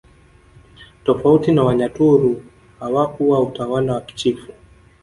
[1.03, 2.43] Tofauti na Wanyaturu
[2.79, 4.51] hawakuwa utawala wa kichifu